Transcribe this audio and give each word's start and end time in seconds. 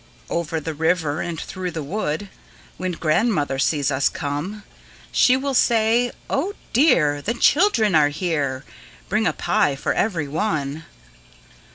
Over 0.31 0.59
the 0.59 0.73
river, 0.73 1.21
and 1.21 1.39
through 1.39 1.69
the 1.69 1.83
wood 1.83 2.29
When 2.77 2.93
grandmother 2.93 3.59
sees 3.59 3.91
us 3.91 4.09
come, 4.09 4.63
She 5.11 5.37
will 5.37 5.53
say, 5.53 6.11
Oh 6.27 6.53
dear, 6.73 7.21
The 7.21 7.35
children 7.35 7.93
are 7.93 8.09
here, 8.09 8.65
Bring 9.09 9.27
a 9.27 9.33
pie 9.33 9.75
for 9.75 9.93
every 9.93 10.27
one. 10.27 10.85